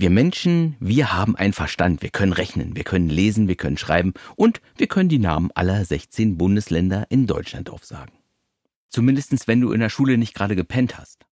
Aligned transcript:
Wir 0.00 0.08
Menschen, 0.08 0.76
wir 0.80 1.12
haben 1.12 1.36
einen 1.36 1.52
Verstand, 1.52 2.00
wir 2.00 2.08
können 2.08 2.32
rechnen, 2.32 2.74
wir 2.74 2.84
können 2.84 3.10
lesen, 3.10 3.48
wir 3.48 3.56
können 3.56 3.76
schreiben 3.76 4.14
und 4.34 4.62
wir 4.78 4.86
können 4.86 5.10
die 5.10 5.18
Namen 5.18 5.50
aller 5.54 5.84
16 5.84 6.38
Bundesländer 6.38 7.04
in 7.10 7.26
Deutschland 7.26 7.68
aufsagen. 7.68 8.14
Zumindestens 8.88 9.46
wenn 9.46 9.60
du 9.60 9.72
in 9.72 9.80
der 9.80 9.90
Schule 9.90 10.16
nicht 10.16 10.32
gerade 10.32 10.56
gepennt 10.56 10.96
hast. 10.96 11.26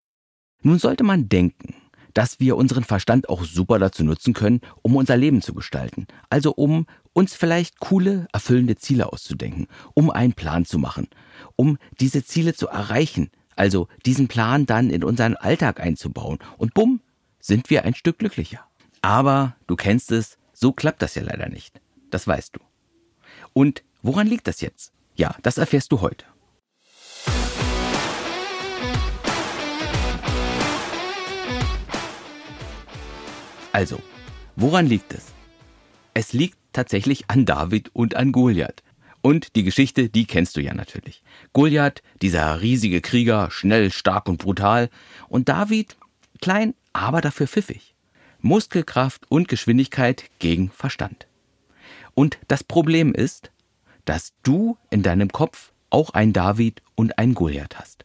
Nun 0.60 0.78
sollte 0.78 1.02
man 1.02 1.30
denken, 1.30 1.76
dass 2.12 2.40
wir 2.40 2.58
unseren 2.58 2.84
Verstand 2.84 3.30
auch 3.30 3.42
super 3.42 3.78
dazu 3.78 4.04
nutzen 4.04 4.34
können, 4.34 4.60
um 4.82 4.96
unser 4.96 5.16
Leben 5.16 5.40
zu 5.40 5.54
gestalten. 5.54 6.06
Also 6.28 6.52
um 6.52 6.84
uns 7.14 7.34
vielleicht 7.34 7.80
coole, 7.80 8.28
erfüllende 8.34 8.76
Ziele 8.76 9.10
auszudenken, 9.10 9.66
um 9.94 10.10
einen 10.10 10.34
Plan 10.34 10.66
zu 10.66 10.78
machen, 10.78 11.08
um 11.56 11.78
diese 12.00 12.22
Ziele 12.22 12.52
zu 12.52 12.68
erreichen, 12.68 13.30
also 13.56 13.88
diesen 14.04 14.28
Plan 14.28 14.66
dann 14.66 14.90
in 14.90 15.04
unseren 15.04 15.36
Alltag 15.36 15.80
einzubauen. 15.80 16.38
Und 16.58 16.74
bumm, 16.74 17.00
sind 17.40 17.70
wir 17.70 17.84
ein 17.84 17.94
Stück 17.94 18.18
glücklicher. 18.18 18.67
Aber 19.02 19.56
du 19.66 19.76
kennst 19.76 20.12
es, 20.12 20.38
so 20.52 20.72
klappt 20.72 21.02
das 21.02 21.14
ja 21.14 21.22
leider 21.22 21.48
nicht. 21.48 21.80
Das 22.10 22.26
weißt 22.26 22.56
du. 22.56 22.60
Und 23.52 23.82
woran 24.02 24.26
liegt 24.26 24.46
das 24.46 24.60
jetzt? 24.60 24.92
Ja, 25.14 25.36
das 25.42 25.58
erfährst 25.58 25.92
du 25.92 26.00
heute. 26.00 26.24
Also, 33.72 34.00
woran 34.56 34.86
liegt 34.86 35.12
es? 35.12 35.26
Es 36.14 36.32
liegt 36.32 36.58
tatsächlich 36.72 37.30
an 37.30 37.46
David 37.46 37.90
und 37.94 38.16
an 38.16 38.32
Goliath. 38.32 38.82
Und 39.20 39.54
die 39.56 39.62
Geschichte, 39.62 40.08
die 40.08 40.26
kennst 40.26 40.56
du 40.56 40.60
ja 40.60 40.74
natürlich. 40.74 41.22
Goliath, 41.52 42.02
dieser 42.22 42.60
riesige 42.60 43.00
Krieger, 43.00 43.50
schnell, 43.50 43.92
stark 43.92 44.28
und 44.28 44.38
brutal. 44.38 44.88
Und 45.28 45.48
David, 45.48 45.96
klein, 46.40 46.74
aber 46.92 47.20
dafür 47.20 47.46
pfiffig. 47.46 47.94
Muskelkraft 48.40 49.30
und 49.30 49.48
Geschwindigkeit 49.48 50.24
gegen 50.38 50.70
Verstand. 50.70 51.26
Und 52.14 52.38
das 52.48 52.64
Problem 52.64 53.14
ist, 53.14 53.50
dass 54.04 54.32
du 54.42 54.76
in 54.90 55.02
deinem 55.02 55.28
Kopf 55.30 55.72
auch 55.90 56.10
ein 56.10 56.32
David 56.32 56.82
und 56.94 57.18
ein 57.18 57.34
Goliath 57.34 57.78
hast. 57.78 58.04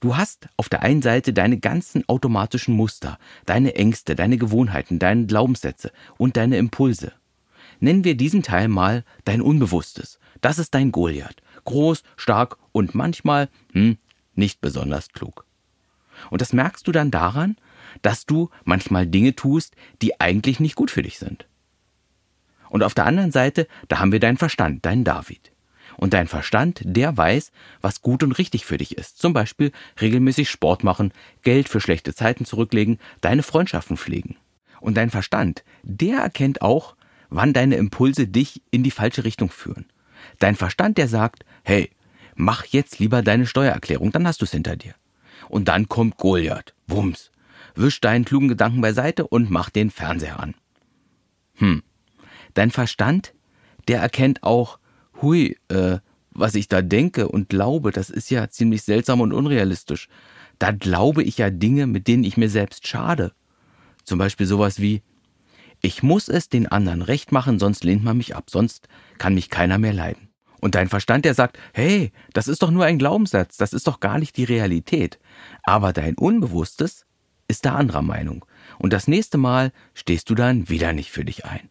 Du 0.00 0.16
hast 0.16 0.48
auf 0.56 0.68
der 0.68 0.82
einen 0.82 1.02
Seite 1.02 1.32
deine 1.32 1.58
ganzen 1.58 2.06
automatischen 2.08 2.74
Muster, 2.74 3.18
deine 3.46 3.74
Ängste, 3.74 4.14
deine 4.14 4.36
Gewohnheiten, 4.36 4.98
deine 4.98 5.26
Glaubenssätze 5.26 5.90
und 6.18 6.36
deine 6.36 6.58
Impulse. 6.58 7.12
Nennen 7.80 8.04
wir 8.04 8.16
diesen 8.16 8.42
Teil 8.42 8.68
mal 8.68 9.04
dein 9.24 9.40
Unbewusstes. 9.40 10.18
Das 10.40 10.58
ist 10.58 10.74
dein 10.74 10.92
Goliath. 10.92 11.42
Groß, 11.64 12.02
stark 12.16 12.58
und 12.72 12.94
manchmal, 12.94 13.48
hm, 13.72 13.98
nicht 14.34 14.60
besonders 14.60 15.08
klug. 15.08 15.44
Und 16.30 16.40
das 16.40 16.52
merkst 16.52 16.86
du 16.86 16.92
dann 16.92 17.10
daran, 17.10 17.56
dass 18.02 18.26
du 18.26 18.50
manchmal 18.64 19.06
Dinge 19.06 19.34
tust, 19.34 19.74
die 20.02 20.20
eigentlich 20.20 20.60
nicht 20.60 20.74
gut 20.74 20.90
für 20.90 21.02
dich 21.02 21.18
sind. 21.18 21.46
Und 22.68 22.82
auf 22.82 22.94
der 22.94 23.06
anderen 23.06 23.32
Seite, 23.32 23.68
da 23.88 23.98
haben 23.98 24.12
wir 24.12 24.20
deinen 24.20 24.36
Verstand, 24.38 24.84
deinen 24.84 25.04
David. 25.04 25.52
Und 25.96 26.12
dein 26.12 26.28
Verstand, 26.28 26.82
der 26.84 27.16
weiß, 27.16 27.52
was 27.80 28.02
gut 28.02 28.22
und 28.22 28.32
richtig 28.32 28.66
für 28.66 28.76
dich 28.76 28.98
ist. 28.98 29.18
Zum 29.18 29.32
Beispiel 29.32 29.72
regelmäßig 30.00 30.50
Sport 30.50 30.84
machen, 30.84 31.12
Geld 31.42 31.68
für 31.68 31.80
schlechte 31.80 32.14
Zeiten 32.14 32.44
zurücklegen, 32.44 32.98
deine 33.22 33.42
Freundschaften 33.42 33.96
pflegen. 33.96 34.36
Und 34.80 34.96
dein 34.96 35.10
Verstand, 35.10 35.64
der 35.82 36.18
erkennt 36.18 36.60
auch, 36.60 36.96
wann 37.30 37.54
deine 37.54 37.76
Impulse 37.76 38.28
dich 38.28 38.60
in 38.70 38.82
die 38.82 38.90
falsche 38.90 39.24
Richtung 39.24 39.50
führen. 39.50 39.86
Dein 40.38 40.54
Verstand, 40.54 40.98
der 40.98 41.08
sagt, 41.08 41.44
hey, 41.62 41.90
mach 42.34 42.66
jetzt 42.66 42.98
lieber 42.98 43.22
deine 43.22 43.46
Steuererklärung, 43.46 44.12
dann 44.12 44.26
hast 44.26 44.42
du 44.42 44.44
es 44.44 44.50
hinter 44.50 44.76
dir. 44.76 44.94
Und 45.48 45.68
dann 45.68 45.88
kommt 45.88 46.18
Goliath. 46.18 46.74
Wumms 46.88 47.30
wisch 47.76 48.00
deinen 48.00 48.24
klugen 48.24 48.48
Gedanken 48.48 48.80
beiseite 48.80 49.26
und 49.26 49.50
mach 49.50 49.70
den 49.70 49.90
Fernseher 49.90 50.40
an. 50.40 50.54
Hm. 51.54 51.82
Dein 52.54 52.70
Verstand, 52.70 53.34
der 53.88 54.00
erkennt 54.00 54.42
auch, 54.42 54.78
hui, 55.20 55.56
äh, 55.68 55.98
was 56.30 56.54
ich 56.54 56.68
da 56.68 56.82
denke 56.82 57.28
und 57.28 57.48
glaube, 57.48 57.90
das 57.92 58.10
ist 58.10 58.30
ja 58.30 58.48
ziemlich 58.48 58.82
seltsam 58.82 59.20
und 59.20 59.32
unrealistisch. 59.32 60.08
Da 60.58 60.70
glaube 60.70 61.22
ich 61.22 61.38
ja 61.38 61.50
Dinge, 61.50 61.86
mit 61.86 62.08
denen 62.08 62.24
ich 62.24 62.36
mir 62.36 62.48
selbst 62.48 62.86
schade. 62.86 63.32
Zum 64.04 64.18
Beispiel 64.18 64.46
sowas 64.46 64.80
wie, 64.80 65.02
ich 65.80 66.02
muss 66.02 66.28
es 66.28 66.48
den 66.48 66.66
anderen 66.66 67.02
recht 67.02 67.32
machen, 67.32 67.58
sonst 67.58 67.84
lehnt 67.84 68.04
man 68.04 68.16
mich 68.16 68.34
ab, 68.34 68.50
sonst 68.50 68.88
kann 69.18 69.34
mich 69.34 69.50
keiner 69.50 69.78
mehr 69.78 69.92
leiden. 69.92 70.28
Und 70.60 70.74
dein 70.74 70.88
Verstand, 70.88 71.24
der 71.24 71.34
sagt, 71.34 71.58
hey, 71.74 72.12
das 72.32 72.48
ist 72.48 72.62
doch 72.62 72.70
nur 72.70 72.84
ein 72.84 72.98
Glaubenssatz, 72.98 73.56
das 73.56 73.72
ist 73.72 73.86
doch 73.86 74.00
gar 74.00 74.18
nicht 74.18 74.36
die 74.36 74.44
Realität. 74.44 75.18
Aber 75.62 75.92
dein 75.92 76.16
Unbewusstes, 76.16 77.04
ist 77.48 77.64
da 77.64 77.74
anderer 77.74 78.02
Meinung. 78.02 78.44
Und 78.78 78.92
das 78.92 79.08
nächste 79.08 79.38
Mal 79.38 79.72
stehst 79.94 80.30
du 80.30 80.34
dann 80.34 80.68
wieder 80.68 80.92
nicht 80.92 81.10
für 81.10 81.24
dich 81.24 81.44
ein. 81.44 81.68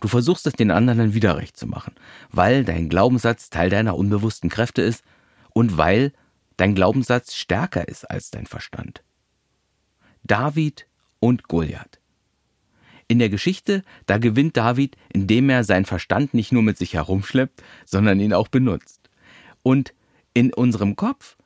Du 0.00 0.08
versuchst 0.08 0.46
es 0.46 0.54
den 0.54 0.70
anderen 0.70 0.98
dann 0.98 1.14
wieder 1.14 1.36
recht 1.36 1.56
zu 1.56 1.66
machen, 1.66 1.94
weil 2.30 2.64
dein 2.64 2.88
Glaubenssatz 2.88 3.50
Teil 3.50 3.70
deiner 3.70 3.96
unbewussten 3.96 4.50
Kräfte 4.50 4.82
ist 4.82 5.04
und 5.50 5.76
weil 5.76 6.12
dein 6.56 6.74
Glaubenssatz 6.74 7.34
stärker 7.34 7.88
ist 7.88 8.04
als 8.10 8.30
dein 8.30 8.46
Verstand. 8.46 9.02
David 10.24 10.86
und 11.20 11.48
Goliath. 11.48 12.00
In 13.08 13.20
der 13.20 13.28
Geschichte, 13.28 13.84
da 14.06 14.18
gewinnt 14.18 14.56
David, 14.56 14.96
indem 15.12 15.48
er 15.48 15.62
seinen 15.62 15.84
Verstand 15.84 16.34
nicht 16.34 16.52
nur 16.52 16.62
mit 16.62 16.76
sich 16.76 16.94
herumschleppt, 16.94 17.62
sondern 17.84 18.18
ihn 18.18 18.34
auch 18.34 18.48
benutzt. 18.48 19.10
Und 19.62 19.94
in 20.34 20.52
unserem 20.52 20.96
Kopf, 20.96 21.36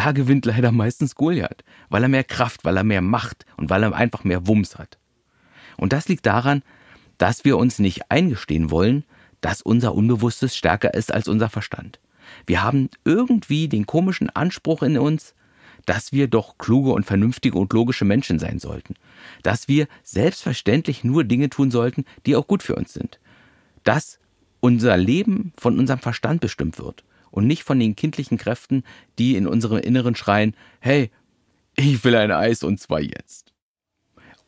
da 0.00 0.12
gewinnt 0.12 0.46
leider 0.46 0.72
meistens 0.72 1.14
Goliath, 1.14 1.62
weil 1.90 2.02
er 2.02 2.08
mehr 2.08 2.24
Kraft, 2.24 2.64
weil 2.64 2.78
er 2.78 2.84
mehr 2.84 3.02
Macht 3.02 3.44
und 3.58 3.68
weil 3.68 3.82
er 3.82 3.94
einfach 3.94 4.24
mehr 4.24 4.46
Wumms 4.46 4.78
hat. 4.78 4.98
Und 5.76 5.92
das 5.92 6.08
liegt 6.08 6.24
daran, 6.24 6.62
dass 7.18 7.44
wir 7.44 7.58
uns 7.58 7.78
nicht 7.78 8.10
eingestehen 8.10 8.70
wollen, 8.70 9.04
dass 9.42 9.60
unser 9.60 9.94
Unbewusstes 9.94 10.56
stärker 10.56 10.94
ist 10.94 11.12
als 11.12 11.28
unser 11.28 11.50
Verstand. 11.50 12.00
Wir 12.46 12.62
haben 12.62 12.88
irgendwie 13.04 13.68
den 13.68 13.84
komischen 13.84 14.30
Anspruch 14.30 14.82
in 14.82 14.96
uns, 14.96 15.34
dass 15.84 16.12
wir 16.12 16.28
doch 16.28 16.56
kluge 16.56 16.92
und 16.92 17.04
vernünftige 17.04 17.58
und 17.58 17.72
logische 17.74 18.06
Menschen 18.06 18.38
sein 18.38 18.58
sollten, 18.58 18.94
dass 19.42 19.68
wir 19.68 19.86
selbstverständlich 20.02 21.04
nur 21.04 21.24
Dinge 21.24 21.50
tun 21.50 21.70
sollten, 21.70 22.06
die 22.24 22.36
auch 22.36 22.46
gut 22.46 22.62
für 22.62 22.74
uns 22.74 22.94
sind, 22.94 23.20
dass 23.84 24.18
unser 24.60 24.96
Leben 24.96 25.52
von 25.58 25.78
unserem 25.78 26.00
Verstand 26.00 26.40
bestimmt 26.40 26.78
wird 26.78 27.04
und 27.30 27.46
nicht 27.46 27.62
von 27.62 27.78
den 27.78 27.96
kindlichen 27.96 28.38
Kräften, 28.38 28.84
die 29.18 29.36
in 29.36 29.46
unserem 29.46 29.78
Inneren 29.78 30.14
schreien, 30.14 30.54
hey, 30.80 31.10
ich 31.76 32.04
will 32.04 32.16
ein 32.16 32.32
Eis 32.32 32.62
und 32.62 32.80
zwar 32.80 33.00
jetzt. 33.00 33.52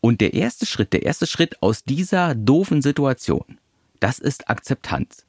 Und 0.01 0.21
der 0.21 0.35
erste 0.35 0.67
Schritt, 0.67 0.93
der 0.93 1.05
erste 1.05 1.27
Schritt 1.27 1.63
aus 1.63 1.85
dieser 1.85 2.35
doofen 2.35 2.83
Situation, 2.83 3.59
das 4.01 4.19
ist 4.19 4.51
Akzeptanz. 4.51 5.27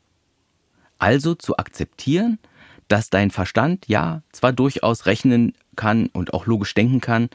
Also 0.98 1.36
zu 1.36 1.58
akzeptieren, 1.58 2.40
dass 2.88 3.10
dein 3.10 3.30
Verstand 3.32 3.88
ja 3.88 4.24
zwar 4.32 4.52
durchaus 4.52 5.06
rechnen 5.06 5.54
kann 5.76 6.08
und 6.08 6.34
auch 6.34 6.46
logisch 6.46 6.74
denken 6.74 7.02
kann, 7.02 7.30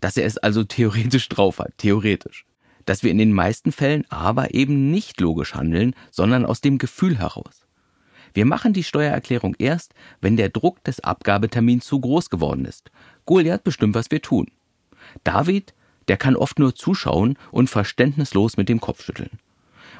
dass 0.00 0.16
er 0.16 0.26
es 0.26 0.38
also 0.38 0.64
theoretisch 0.64 1.28
drauf 1.28 1.58
hat, 1.58 1.72
theoretisch. 1.78 2.44
Dass 2.84 3.02
wir 3.02 3.10
in 3.10 3.18
den 3.18 3.32
meisten 3.32 3.72
Fällen 3.72 4.04
aber 4.10 4.54
eben 4.54 4.90
nicht 4.90 5.20
logisch 5.20 5.54
handeln, 5.54 5.94
sondern 6.10 6.46
aus 6.46 6.60
dem 6.60 6.78
Gefühl 6.78 7.18
heraus. 7.18 7.65
Wir 8.36 8.44
machen 8.44 8.74
die 8.74 8.84
Steuererklärung 8.84 9.56
erst, 9.58 9.94
wenn 10.20 10.36
der 10.36 10.50
Druck 10.50 10.84
des 10.84 11.00
Abgabetermins 11.00 11.86
zu 11.86 11.98
groß 11.98 12.28
geworden 12.28 12.66
ist. 12.66 12.90
Goliath 13.24 13.64
bestimmt, 13.64 13.94
was 13.94 14.10
wir 14.10 14.20
tun. 14.20 14.48
David, 15.24 15.72
der 16.08 16.18
kann 16.18 16.36
oft 16.36 16.58
nur 16.58 16.74
zuschauen 16.74 17.38
und 17.50 17.70
verständnislos 17.70 18.58
mit 18.58 18.68
dem 18.68 18.78
Kopf 18.78 19.02
schütteln. 19.02 19.38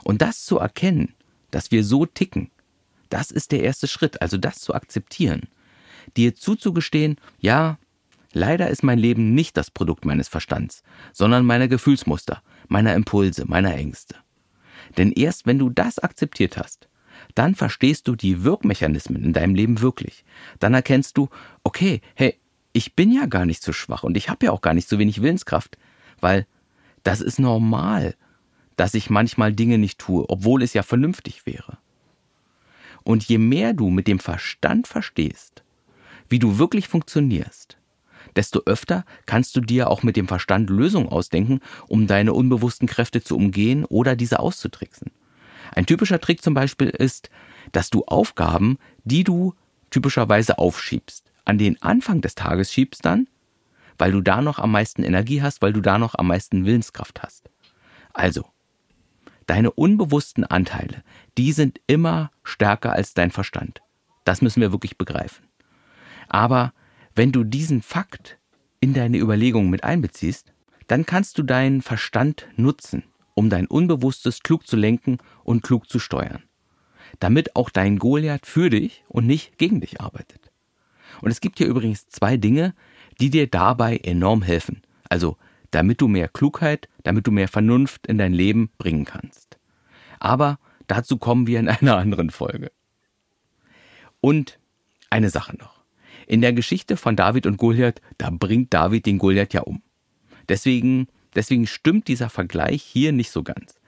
Und 0.04 0.20
das 0.20 0.44
zu 0.44 0.58
erkennen, 0.58 1.14
dass 1.50 1.70
wir 1.70 1.82
so 1.82 2.04
ticken, 2.04 2.50
das 3.08 3.30
ist 3.30 3.52
der 3.52 3.62
erste 3.62 3.88
Schritt, 3.88 4.20
also 4.20 4.36
das 4.36 4.58
zu 4.58 4.75
akzeptieren. 4.75 5.48
Dir 6.19 6.34
zuzugestehen, 6.34 7.16
ja, 7.38 7.78
leider 8.34 8.69
ist 8.69 8.82
mein 8.82 8.98
Leben 8.98 9.34
nicht 9.34 9.56
das 9.56 9.70
Produkt 9.70 10.04
meines 10.04 10.28
Verstands, 10.28 10.82
sondern 11.14 11.46
meiner 11.46 11.69
Gefühlsmuster, 11.69 12.43
meiner 12.69 12.96
Impulse, 12.96 13.46
meiner 13.46 13.75
Ängste. 13.75 14.16
Denn 14.99 15.11
erst 15.12 15.46
wenn 15.46 15.58
du 15.58 15.70
das 15.70 15.99
akzeptiert 15.99 16.58
hast, 16.58 16.87
dann 17.37 17.55
verstehst 17.55 18.09
du 18.09 18.17
die 18.17 18.44
Wirkmechanismen 18.44 19.23
in 19.23 19.33
deinem 19.33 19.55
Leben 19.55 19.81
wirklich. 19.83 20.25
Dann 20.59 20.75
erkennst 20.75 21.19
du, 21.19 21.29
okay, 21.62 22.00
hey, 22.15 22.35
ich 22.73 22.94
bin 22.94 23.12
ja 23.12 23.27
gar 23.27 23.44
nicht 23.44 23.62
so 23.62 23.73
schwach 23.73 24.03
und 24.03 24.17
ich 24.17 24.29
habe 24.29 24.47
ja 24.47 24.53
auch 24.53 24.62
gar 24.62 24.75
nicht 24.75 24.88
so 24.88 24.99
wenig 24.99 25.23
Willenskraft, 25.23 25.77
weil 26.21 26.47
das 27.05 27.21
ist 27.21 27.38
normal, 27.38 28.17
dass 28.77 28.94
ich 28.94 29.11
manchmal 29.11 29.53
Dinge 29.53 29.79
nicht 29.79 29.99
tue, 29.99 30.29
obwohl 30.29 30.62
es 30.62 30.73
ja 30.73 30.83
vernünftig 30.83 31.47
wäre. 31.47 31.79
Und 33.05 33.25
je 33.25 33.38
mehr 33.38 33.75
du 33.75 33.91
mit 33.91 34.09
dem 34.09 34.19
Verstand 34.19 34.87
verstehst, 34.87 35.62
wie 36.29 36.38
du 36.38 36.59
wirklich 36.59 36.88
funktionierst, 36.88 37.77
desto 38.35 38.62
öfter 38.65 39.05
kannst 39.27 39.56
du 39.56 39.61
dir 39.61 39.91
auch 39.91 40.03
mit 40.03 40.17
dem 40.17 40.27
Verstand 40.27 40.71
Lösungen 40.71 41.09
ausdenken, 41.09 41.61
um 41.87 42.06
deine 42.06 42.33
unbewussten 42.33 42.88
Kräfte 42.88 43.23
zu 43.23 43.37
umgehen 43.37 43.85
oder 43.85 44.17
diese 44.17 44.41
auszutricksen. 44.41 45.11
Ein 45.76 45.87
typischer 45.87 46.20
Trick 46.20 46.43
zum 46.43 46.55
Beispiel 46.55 46.88
ist, 46.88 47.31
dass 47.70 47.90
du 47.90 48.05
Aufgaben, 48.06 48.78
die 49.05 49.25
du 49.25 49.55
typischerweise 49.90 50.58
aufschiebst, 50.58 51.31
an 51.44 51.58
den 51.58 51.81
Anfang 51.82 52.23
des 52.23 52.34
Tages 52.34 52.73
schiebst 52.73 53.05
dann, 53.05 53.28
weil 53.99 54.11
du 54.11 54.23
da 54.23 54.40
noch 54.40 54.58
am 54.58 54.73
meisten 54.73 55.02
Energie 55.02 55.43
hast, 55.43 55.61
weil 55.61 55.75
du 55.75 55.82
da 55.82 55.99
noch 55.99 56.14
am 56.14 56.28
meisten 56.28 56.64
Willenskraft 56.64 57.23
hast. 57.23 57.50
Also, 58.14 58.46
deine 59.46 59.70
unbewussten 59.70 60.44
Anteile, 60.44 61.05
die 61.37 61.52
sind 61.52 61.78
immer 61.87 62.31
stärker 62.43 62.93
als 62.93 63.12
dein 63.12 63.31
Verstand. 63.31 63.82
Das 64.25 64.40
müssen 64.40 64.62
wir 64.62 64.73
wirklich 64.73 64.96
begreifen. 64.96 65.46
Aber 66.28 66.73
wenn 67.14 67.32
du 67.32 67.44
diesen 67.44 67.82
Fakt 67.82 68.38
in 68.81 68.94
deine 68.94 69.19
Überlegungen 69.19 69.69
mit 69.69 69.84
einbeziehst, 69.84 70.55
dann 70.87 71.05
kannst 71.05 71.37
du 71.37 71.43
deinen 71.43 71.82
Verstand 71.82 72.49
nutzen, 72.56 73.05
um 73.37 73.50
dein 73.50 73.67
Unbewusstes 73.67 74.41
klug 74.41 74.67
zu 74.67 74.77
lenken 74.77 75.19
und 75.44 75.62
klug 75.62 75.88
zu 75.91 75.99
steuern. 75.99 76.43
Damit 77.21 77.55
auch 77.55 77.71
dein 77.71 77.99
Goliath 77.99 78.47
für 78.47 78.71
dich 78.71 79.05
und 79.09 79.27
nicht 79.27 79.59
gegen 79.59 79.81
dich 79.81 80.00
arbeitet. 80.00 80.50
Und 81.21 81.31
es 81.31 81.41
gibt 81.41 81.59
hier 81.59 81.67
übrigens 81.67 82.09
zwei 82.09 82.38
Dinge, 82.38 82.75
die 83.21 83.29
dir 83.31 83.47
dabei 83.47 83.99
enorm 83.99 84.43
helfen. 84.43 84.83
Also, 85.09 85.37
damit 85.71 86.00
du 86.00 86.09
mehr 86.09 86.29
Klugheit, 86.29 86.88
damit 87.03 87.27
du 87.27 87.31
mehr 87.31 87.49
Vernunft 87.49 88.06
in 88.06 88.17
dein 88.17 88.33
Leben 88.33 88.71
bringen 88.79 89.05
kannst. 89.05 89.59
Aber 90.19 90.59
dazu 90.87 91.19
kommen 91.19 91.47
wir 91.47 91.61
in 91.61 91.69
einer 91.69 91.97
anderen 91.99 92.31
Folge. 92.31 92.73
Und 94.23 94.59
eine 95.11 95.29
Sache 95.29 95.56
noch. 95.59 95.85
In 96.27 96.41
der 96.41 96.55
Geschichte 96.55 96.97
von 96.97 97.17
David 97.17 97.47
und 97.47 97.59
Goliath, 97.59 98.00
da 98.17 98.31
bringt 98.31 98.73
David 98.73 99.05
den 99.05 99.19
Goliath 99.19 99.53
ja 99.53 99.61
um. 99.61 99.83
Deswegen, 100.49 101.09
deswegen 101.37 101.67
stimmt 101.67 102.09
dieser 102.09 102.29
Vergleich 102.29 102.83
hier 102.83 103.12
nicht 103.12 103.31
so 103.31 103.43
ganz. 103.43 103.79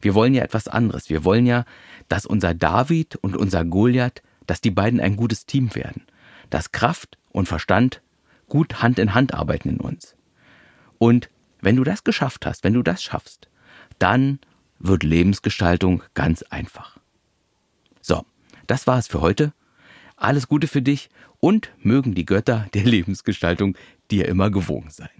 Wir 0.00 0.14
wollen 0.14 0.34
ja 0.34 0.44
etwas 0.44 0.68
anderes. 0.68 1.10
Wir 1.10 1.24
wollen 1.24 1.46
ja, 1.46 1.64
dass 2.08 2.26
unser 2.26 2.54
David 2.54 3.16
und 3.16 3.36
unser 3.36 3.64
Goliath, 3.64 4.22
dass 4.46 4.60
die 4.60 4.70
beiden 4.70 5.00
ein 5.00 5.16
gutes 5.16 5.46
Team 5.46 5.74
werden. 5.74 6.02
Dass 6.50 6.72
Kraft 6.72 7.18
und 7.30 7.48
Verstand 7.48 8.00
gut 8.48 8.80
Hand 8.82 8.98
in 8.98 9.14
Hand 9.14 9.34
arbeiten 9.34 9.68
in 9.68 9.80
uns. 9.80 10.14
Und 10.98 11.28
wenn 11.60 11.76
du 11.76 11.84
das 11.84 12.04
geschafft 12.04 12.46
hast, 12.46 12.64
wenn 12.64 12.74
du 12.74 12.82
das 12.82 13.02
schaffst, 13.02 13.48
dann 13.98 14.38
wird 14.78 15.02
Lebensgestaltung 15.02 16.02
ganz 16.14 16.42
einfach. 16.44 16.98
So, 18.00 18.24
das 18.66 18.86
war 18.86 18.98
es 18.98 19.08
für 19.08 19.20
heute. 19.20 19.52
Alles 20.16 20.48
Gute 20.48 20.68
für 20.68 20.82
dich 20.82 21.10
und 21.40 21.70
mögen 21.78 22.14
die 22.14 22.24
Götter 22.24 22.66
der 22.74 22.84
Lebensgestaltung 22.84 23.76
dir 24.10 24.26
immer 24.26 24.50
gewogen 24.50 24.90
sein. 24.90 25.10